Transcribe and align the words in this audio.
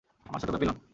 আমার 0.25 0.39
ছোট্ট 0.41 0.51
প্যাপিলন! 0.51 0.75